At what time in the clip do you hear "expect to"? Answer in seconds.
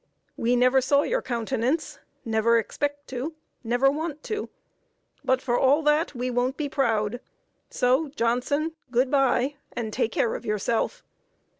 2.57-3.35